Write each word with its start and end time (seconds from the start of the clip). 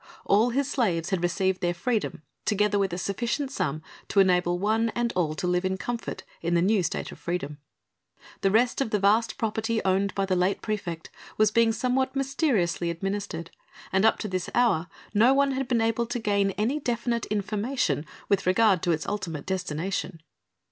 All 0.25 0.49
his 0.49 0.67
slaves 0.67 1.11
had 1.11 1.21
received 1.21 1.61
their 1.61 1.75
freedom 1.75 2.23
together 2.43 2.79
with 2.79 2.91
a 2.91 2.97
sufficient 2.97 3.51
sum 3.51 3.83
to 4.07 4.19
enable 4.19 4.57
one 4.57 4.89
and 4.95 5.13
all 5.15 5.35
to 5.35 5.45
live 5.45 5.63
in 5.63 5.77
comfort 5.77 6.23
in 6.41 6.55
the 6.55 6.61
new 6.63 6.81
state 6.81 7.11
of 7.11 7.19
freedom. 7.19 7.59
The 8.41 8.49
rest 8.49 8.81
of 8.81 8.89
the 8.89 8.97
vast 8.97 9.37
property 9.37 9.79
owned 9.85 10.15
by 10.15 10.25
the 10.25 10.35
late 10.35 10.63
praefect 10.63 11.11
was 11.37 11.51
being 11.51 11.71
somewhat 11.71 12.15
mysteriously 12.15 12.89
administered, 12.89 13.51
and 13.91 14.03
up 14.03 14.17
to 14.17 14.27
this 14.27 14.49
hour 14.55 14.87
no 15.13 15.35
one 15.35 15.51
had 15.51 15.67
been 15.67 15.81
able 15.81 16.07
to 16.07 16.17
gain 16.17 16.49
any 16.57 16.79
definite 16.79 17.27
information 17.27 18.03
with 18.27 18.47
regard 18.47 18.81
to 18.81 18.91
its 18.91 19.05
ultimate 19.05 19.45
destination. 19.45 20.19